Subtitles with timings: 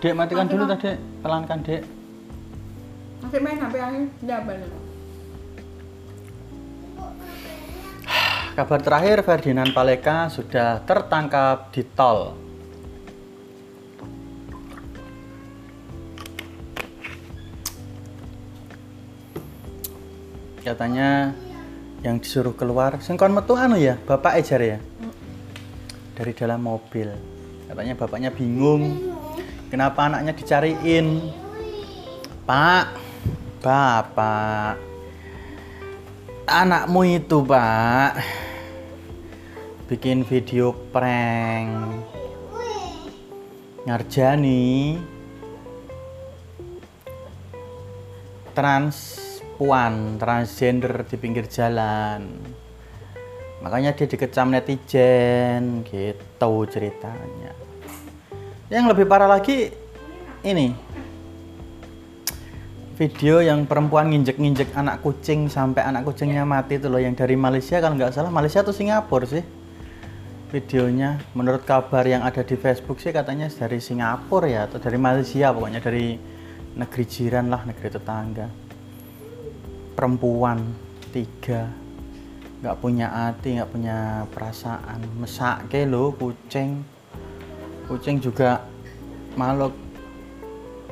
[0.00, 1.84] Dek matikan Mati, dulu tadi, pelankan Dek.
[3.20, 4.00] Masih main HP akhir
[4.56, 4.78] itu.
[8.56, 12.32] Kabar terakhir Ferdinand Paleka sudah tertangkap di tol.
[20.64, 21.36] Katanya
[22.00, 24.78] yang disuruh keluar, sengkon metu anu ya, bapak ejar ya.
[26.16, 27.12] Dari dalam mobil.
[27.68, 29.09] Katanya bapaknya bingung.
[29.70, 31.30] Kenapa anaknya dicariin?
[32.42, 32.90] Pak,
[33.62, 34.74] bapak,
[36.42, 38.18] anakmu itu pak.
[39.86, 42.02] Bikin video prank.
[43.86, 44.98] Ngarjani.
[48.50, 52.26] Transpuan transgender di pinggir jalan.
[53.62, 57.69] Makanya dia dikecam netizen gitu ceritanya
[58.70, 59.74] yang lebih parah lagi
[60.46, 60.70] ini.
[62.94, 67.82] Video yang perempuan nginjek-nginjek anak kucing sampai anak kucingnya mati itu loh yang dari Malaysia
[67.82, 68.30] kalau nggak salah.
[68.30, 69.42] Malaysia atau Singapura sih?
[70.54, 71.18] Videonya.
[71.34, 75.80] Menurut kabar yang ada di Facebook sih katanya dari Singapura ya atau dari Malaysia pokoknya
[75.82, 76.14] dari
[76.76, 78.46] negeri jiran lah negeri tetangga.
[79.98, 80.62] Perempuan
[81.10, 81.66] tiga.
[82.60, 85.00] Nggak punya hati nggak punya perasaan.
[85.18, 86.99] Mesake lo kucing
[87.90, 88.62] kucing juga
[89.34, 89.74] makhluk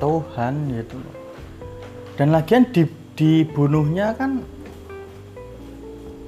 [0.03, 0.99] Tuhan gitu.
[2.19, 2.83] Dan lagian di,
[3.15, 4.43] dibunuhnya kan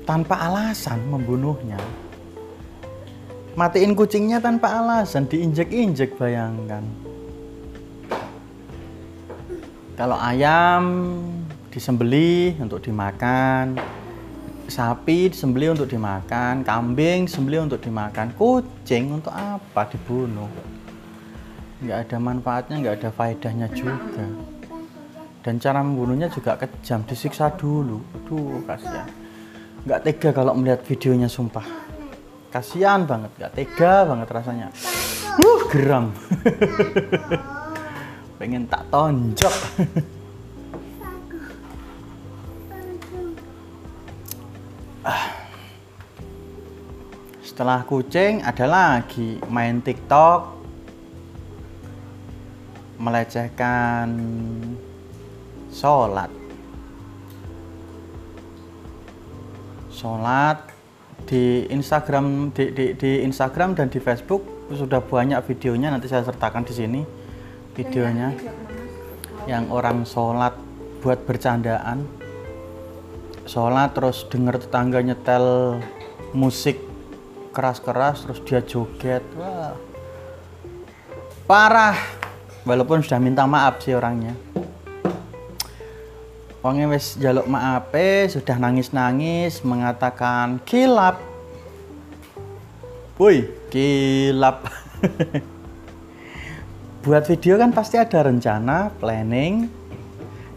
[0.07, 1.79] tanpa alasan membunuhnya.
[3.59, 6.87] Matiin kucingnya tanpa alasan diinjek-injek bayangkan.
[9.99, 10.83] Kalau ayam
[11.75, 13.75] disembelih untuk dimakan
[14.71, 19.91] sapi disembelih untuk dimakan kambing disembelih untuk dimakan kucing untuk apa?
[19.91, 20.47] Dibunuh.
[21.83, 24.25] Nggak ada manfaatnya nggak ada faedahnya juga.
[25.43, 27.99] Dan cara membunuhnya juga kejam disiksa dulu.
[28.23, 29.11] Aduh kasihan.
[29.83, 31.67] Nggak tega kalau melihat videonya sumpah.
[32.55, 34.67] Kasihan banget nggak tega banget rasanya.
[35.43, 36.15] Uh geram.
[38.41, 39.53] Pengen tak tonjok
[47.51, 50.63] setelah kucing ada lagi main TikTok
[53.03, 54.07] melecehkan
[55.75, 56.31] sholat.
[59.91, 60.63] Sholat
[61.27, 66.63] di Instagram di, di, di Instagram dan di Facebook sudah banyak videonya nanti saya sertakan
[66.63, 67.03] di sini
[67.75, 68.31] videonya.
[69.51, 70.55] Yang orang sholat
[71.03, 72.07] buat bercandaan.
[73.43, 75.83] Sholat terus denger tetangga nyetel
[76.31, 76.90] musik
[77.51, 79.75] keras-keras terus dia joget wah
[81.45, 81.99] parah
[82.63, 84.35] walaupun sudah minta maaf sih orangnya
[86.61, 87.89] Wongnya wis jaluk maaf
[88.29, 91.17] sudah nangis-nangis mengatakan kilap.
[93.17, 94.69] Woi, kilap.
[97.01, 99.73] Buat video kan pasti ada rencana, planning,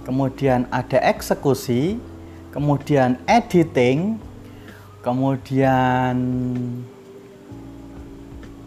[0.03, 1.95] kemudian ada eksekusi,
[2.51, 4.19] kemudian editing,
[5.03, 6.15] kemudian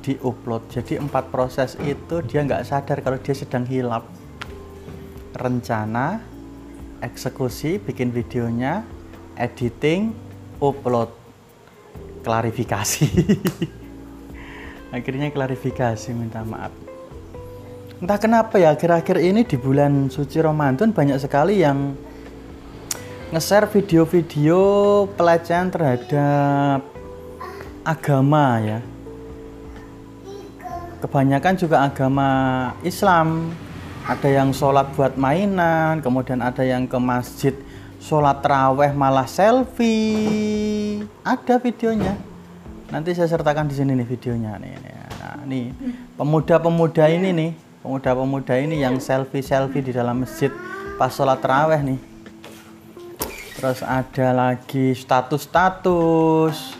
[0.04, 0.62] diupload.
[0.70, 4.06] Jadi empat proses itu dia nggak sadar kalau dia sedang hilap.
[5.34, 6.22] Rencana,
[7.02, 8.84] eksekusi, bikin videonya,
[9.34, 10.14] editing,
[10.62, 11.10] upload,
[12.22, 13.08] klarifikasi.
[14.96, 16.72] Akhirnya klarifikasi minta maaf.
[17.96, 21.96] Entah kenapa ya akhir-akhir ini di bulan suci Ramadan banyak sekali yang
[23.34, 24.60] nge-share video-video
[25.18, 26.86] pelecehan terhadap
[27.82, 28.78] agama ya.
[31.02, 32.28] Kebanyakan juga agama
[32.86, 33.50] Islam
[34.06, 37.54] ada yang sholat buat mainan, kemudian ada yang ke masjid
[37.98, 41.02] sholat teraweh malah selfie.
[41.26, 42.14] Ada videonya.
[42.94, 44.72] Nanti saya sertakan di sini nih videonya nih.
[45.18, 45.74] Nah, nih
[46.14, 47.50] pemuda-pemuda ini nih,
[47.82, 50.54] pemuda-pemuda ini yang selfie-selfie di dalam masjid
[50.94, 52.15] pas sholat teraweh nih.
[53.56, 56.76] Terus ada lagi status-status.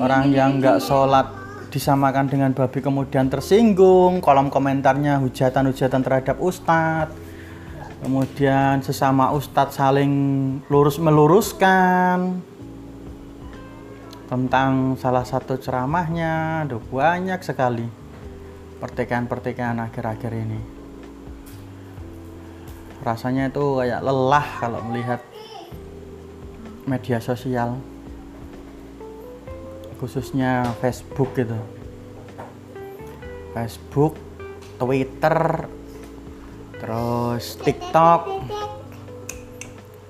[0.00, 1.28] Orang yang nggak sholat
[1.68, 4.24] disamakan dengan babi kemudian tersinggung.
[4.24, 7.12] Kolom komentarnya hujatan-hujatan terhadap ustadz.
[8.00, 10.12] Kemudian sesama ustadz saling
[10.72, 12.40] lurus meluruskan
[14.32, 16.64] tentang salah satu ceramahnya.
[16.64, 17.84] Ada banyak sekali
[18.80, 20.60] pertikaian-pertikaian akhir-akhir ini.
[23.04, 25.20] Rasanya itu kayak lelah kalau melihat
[26.88, 27.76] media sosial
[30.00, 31.58] khususnya Facebook gitu
[33.52, 34.16] Facebook
[34.78, 35.68] Twitter
[37.58, 38.22] TikTok.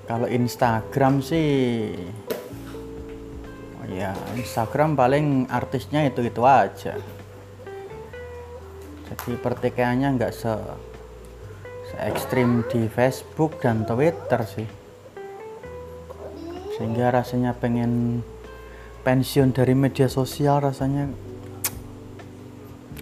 [0.05, 1.49] Kalau Instagram sih
[3.81, 6.97] oh ya Instagram paling artisnya itu itu aja.
[9.09, 10.53] Jadi pertikaiannya nggak se
[11.89, 14.78] se ekstrim di Facebook dan Twitter sih.
[16.79, 18.23] Sehingga rasanya pengen
[19.03, 21.11] pensiun dari media sosial rasanya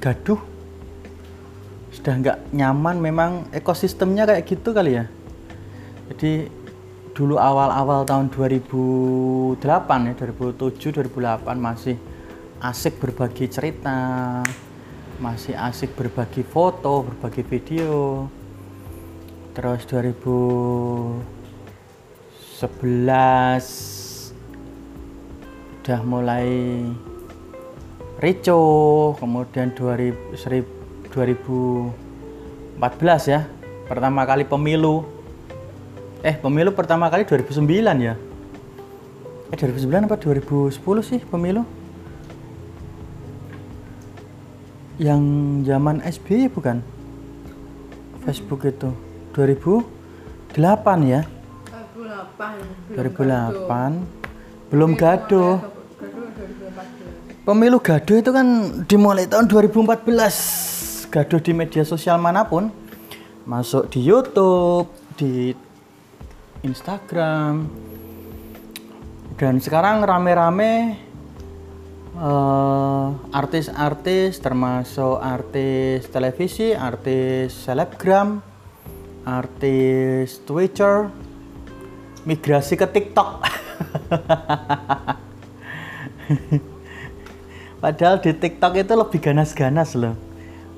[0.02, 0.42] gaduh.
[1.94, 5.06] Sudah nggak nyaman memang ekosistemnya kayak gitu kali ya.
[6.10, 6.50] Jadi
[7.14, 9.62] dulu awal-awal tahun 2008
[10.10, 11.98] ya 2007 2008 masih
[12.58, 14.42] asik berbagi cerita
[15.18, 18.26] masih asik berbagi foto berbagi video.
[19.58, 19.82] Terus
[22.58, 24.34] 2011
[25.86, 26.50] udah mulai
[28.18, 30.34] rico kemudian 2000,
[31.14, 33.46] 2014 ya
[33.86, 35.06] pertama kali pemilu.
[36.26, 37.62] Eh pemilu pertama kali 2009
[38.02, 38.18] ya?
[39.54, 41.62] Eh 2009 apa 2010 sih pemilu?
[44.98, 45.22] Yang
[45.70, 46.82] zaman SBY bukan?
[48.26, 48.90] Facebook itu.
[49.38, 50.58] 2008
[51.06, 51.37] ya
[52.38, 55.58] 2008 2008 belum gaduh.
[55.58, 58.48] 2014 Pemilu gaduh itu kan
[58.92, 61.08] dimulai tahun 2014.
[61.08, 62.68] Gaduh di media sosial mana pun,
[63.48, 65.56] masuk di YouTube, di
[66.68, 67.72] Instagram,
[69.40, 71.00] dan sekarang rame-rame
[72.20, 78.44] eh, artis-artis, termasuk artis televisi, artis selebgram,
[79.24, 81.08] artis Twitter,
[82.28, 83.48] migrasi ke TikTok.
[87.84, 90.20] Padahal di TikTok itu lebih ganas-ganas loh.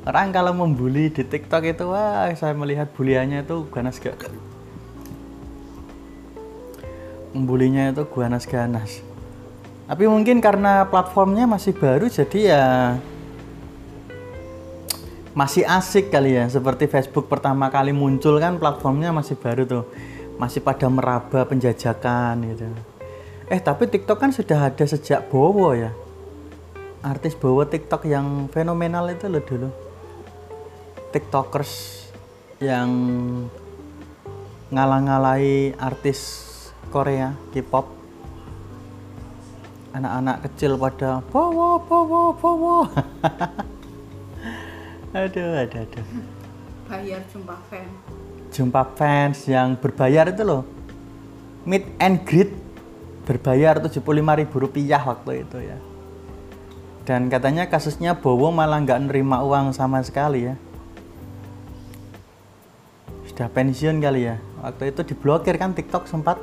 [0.06, 4.30] Orang kalau membuli di TikTok itu wah saya melihat buliannya itu ganas gak
[7.34, 9.02] Membulinya itu ganas-ganas.
[9.90, 12.66] Tapi mungkin karena platformnya masih baru jadi ya
[15.34, 19.86] masih asik kali ya seperti Facebook pertama kali muncul kan platformnya masih baru tuh
[20.40, 22.66] masih pada meraba penjajakan gitu.
[23.52, 25.92] Eh tapi TikTok kan sudah ada sejak Bowo ya.
[27.04, 29.70] Artis bawa TikTok yang fenomenal itu loh dulu.
[31.12, 31.72] TikTokers
[32.64, 32.90] yang
[34.72, 36.20] ngalang-ngalai artis
[36.88, 37.92] Korea K-pop.
[39.92, 42.78] Anak-anak kecil pada bawa bawa bawa
[45.10, 46.06] aduh aduh aduh.
[46.86, 47.90] Bayar jumpa fan
[48.50, 50.66] jumpa fans yang berbayar itu loh.
[51.66, 52.52] Meet and greet
[53.30, 54.02] berbayar 75.000
[54.50, 55.78] rupiah waktu itu ya.
[57.06, 60.56] Dan katanya kasusnya Bowo malah nggak nerima uang sama sekali ya.
[63.30, 64.42] Sudah pensiun kali ya.
[64.62, 66.38] Waktu itu diblokir kan TikTok sempat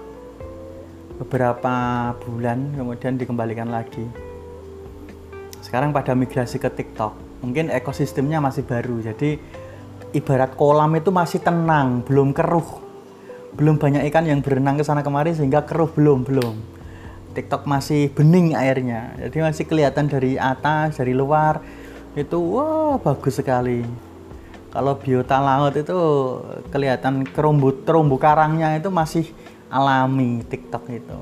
[1.23, 1.75] beberapa
[2.23, 4.07] bulan kemudian dikembalikan lagi.
[5.63, 7.43] Sekarang pada migrasi ke TikTok.
[7.43, 9.39] Mungkin ekosistemnya masih baru jadi
[10.13, 12.85] ibarat kolam itu masih tenang belum keruh.
[13.57, 16.55] Belum banyak ikan yang berenang ke sana kemari sehingga keruh belum belum.
[17.37, 21.61] TikTok masih bening airnya jadi masih kelihatan dari atas dari luar.
[22.17, 23.85] Itu wah bagus sekali.
[24.73, 25.97] Kalau biota laut itu
[26.69, 29.25] kelihatan kerumbu terumbu karangnya itu masih
[29.73, 31.19] alami TikTok itu.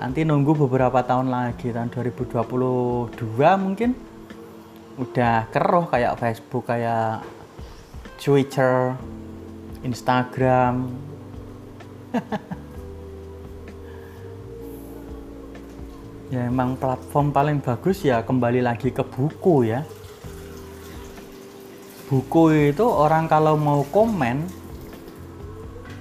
[0.00, 3.14] Nanti nunggu beberapa tahun lagi tahun 2022
[3.60, 4.09] mungkin
[5.00, 7.24] udah keruh kayak Facebook kayak
[8.20, 8.94] Twitter
[9.80, 10.92] Instagram.
[16.30, 19.82] Ya emang platform paling bagus ya kembali lagi ke buku ya.
[22.06, 24.46] Buku itu orang kalau mau komen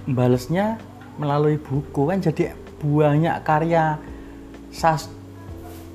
[0.06, 0.78] balesnya
[1.18, 3.98] melalui buku kan jadi banyak karya
[4.70, 5.10] sas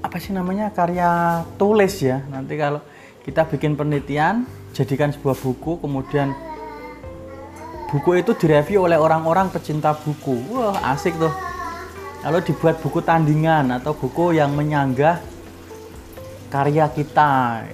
[0.02, 0.74] apa sih namanya?
[0.74, 2.26] Karya tulis ya.
[2.26, 2.82] Nanti kalau
[3.24, 4.44] kita bikin penelitian
[4.76, 6.36] jadikan sebuah buku kemudian
[7.88, 10.44] buku itu direview oleh orang-orang pecinta buku.
[10.52, 11.32] Wah asik tuh.
[12.20, 15.24] Lalu dibuat buku tandingan atau buku yang menyanggah
[16.52, 17.64] karya kita.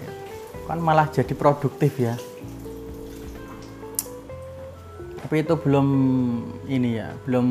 [0.70, 2.14] Kan malah jadi produktif ya.
[5.18, 5.88] Tapi itu belum
[6.70, 7.46] ini ya belum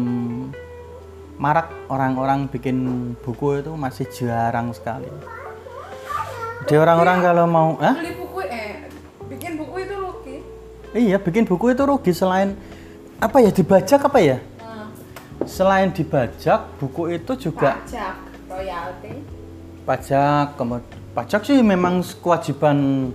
[1.40, 5.08] marak orang-orang bikin buku itu masih jarang sekali
[6.70, 8.86] jadi orang-orang kalau mau ah beli buku eh
[9.26, 10.36] bikin buku itu rugi.
[10.94, 12.14] Iya bikin buku itu rugi.
[12.14, 12.54] Selain
[13.18, 14.38] apa ya dibajak apa ya?
[14.62, 14.94] Nah,
[15.50, 19.14] selain dibajak buku itu juga pajak royalti.
[19.82, 20.86] Pajak kemudian
[21.18, 23.10] pajak sih memang kewajiban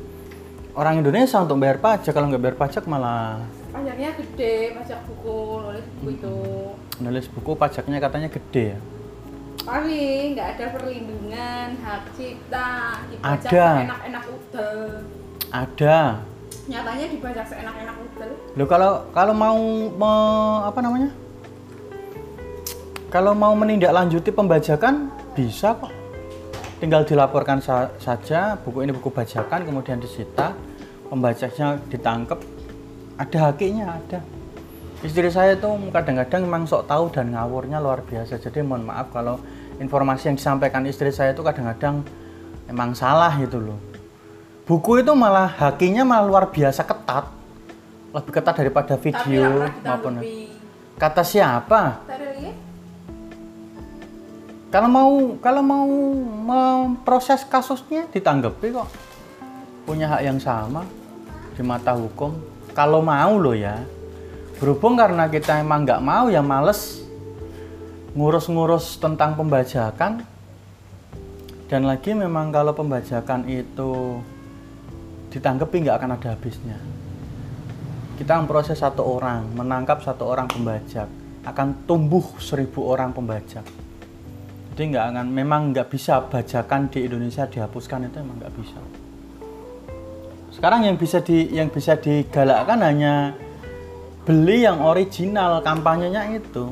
[0.75, 2.11] orang Indonesia untuk bayar pajak.
[2.11, 3.39] Kalau nggak bayar pajak malah
[3.71, 6.37] pajaknya gede pajak buku nulis buku itu.
[6.99, 8.79] Nulis buku pajaknya katanya gede ya
[9.65, 9.99] tapi
[10.37, 13.89] nggak ada perlindungan hak cipta Ada.
[13.89, 14.79] enak-enak udel
[15.49, 16.21] ada
[16.65, 19.59] nyatanya dibajak seenak-enak udel Loh kalau kalau mau
[19.91, 21.11] me- apa namanya?
[23.11, 25.07] Kalau mau menindaklanjuti pembajakan
[25.39, 25.91] bisa kok.
[26.83, 30.51] Tinggal dilaporkan sa- saja buku ini buku bajakan kemudian disita,
[31.07, 32.43] pembajaknya ditangkap.
[33.15, 34.19] Ada hakinya, ada.
[35.07, 38.43] Istri saya itu kadang-kadang memang sok tahu dan ngawurnya luar biasa.
[38.43, 39.39] Jadi mohon maaf kalau
[39.83, 42.05] informasi yang disampaikan istri saya itu kadang-kadang
[42.71, 43.79] emang salah gitu loh.
[44.65, 47.29] Buku itu malah hakinya malah luar biasa ketat.
[48.15, 50.55] Lebih ketat daripada video maupun ditanggapi
[50.95, 52.07] kata siapa?
[52.07, 52.57] Lihat
[54.75, 55.87] kalau mau kalau mau
[56.51, 58.91] memproses kasusnya ditanggapi kok.
[59.87, 60.83] Punya hak yang sama
[61.55, 62.35] di mata hukum.
[62.75, 63.79] Kalau mau loh ya.
[64.59, 67.04] Berhubung karena kita emang nggak mau ya males
[68.15, 70.23] ngurus-ngurus tentang pembajakan
[71.67, 74.23] dan lagi memang kalau pembajakan itu
[75.35, 76.79] ditanggapi nggak akan ada habisnya
[78.15, 81.11] kita memproses satu orang, menangkap satu orang pembajak,
[81.43, 83.67] akan tumbuh seribu orang pembajak.
[84.71, 88.79] Jadi nggak akan, memang nggak bisa bajakan di Indonesia dihapuskan itu emang nggak bisa.
[90.55, 93.35] Sekarang yang bisa di, yang bisa digalakkan hanya
[94.23, 96.71] beli yang original kampanyenya itu,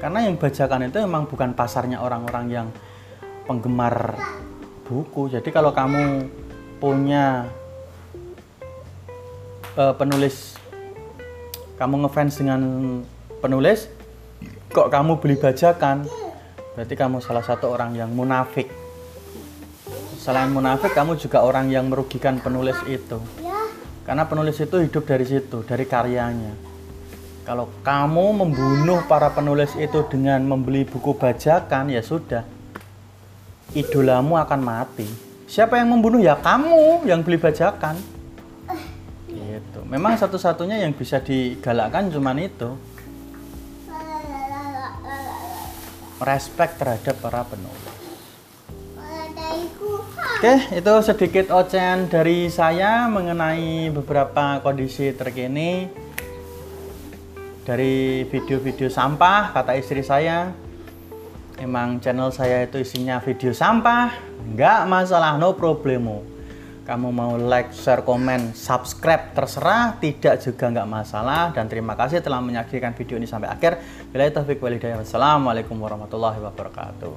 [0.00, 2.68] karena yang bajakan itu memang bukan pasarnya orang-orang yang
[3.44, 4.16] penggemar
[4.88, 5.28] buku.
[5.28, 6.24] Jadi kalau kamu
[6.80, 7.44] punya
[9.76, 10.56] eh, penulis
[11.76, 12.60] kamu ngefans dengan
[13.44, 13.92] penulis
[14.72, 16.08] kok kamu beli bajakan?
[16.72, 18.72] Berarti kamu salah satu orang yang munafik.
[20.16, 23.20] Selain munafik kamu juga orang yang merugikan penulis itu.
[24.08, 26.69] Karena penulis itu hidup dari situ dari karyanya
[27.50, 32.46] kalau kamu membunuh para penulis itu dengan membeli buku bajakan ya sudah.
[33.74, 35.10] Idolamu akan mati.
[35.50, 36.22] Siapa yang membunuh?
[36.22, 37.98] Ya kamu yang beli bajakan.
[39.26, 39.82] Gitu.
[39.82, 42.78] Memang satu-satunya yang bisa digalakkan cuman itu.
[46.22, 47.98] Respect terhadap para penulis.
[50.38, 55.90] Oke, itu sedikit ocehan dari saya mengenai beberapa kondisi terkini
[57.70, 59.54] dari video-video sampah.
[59.54, 60.50] Kata istri saya,
[61.62, 64.10] emang channel saya itu isinya video sampah,
[64.42, 66.26] nggak masalah, no problemo.
[66.82, 71.54] Kamu mau like, share, komen, subscribe, terserah, tidak juga nggak masalah.
[71.54, 73.78] Dan terima kasih telah menyaksikan video ini sampai akhir.
[74.10, 74.98] Bila taufik walhidayah.
[74.98, 77.14] Wassalamualaikum warahmatullahi wabarakatuh.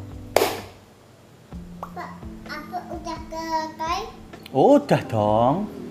[1.82, 2.12] Pak,
[2.46, 3.46] aku udah ke.
[4.54, 5.83] Udah dong.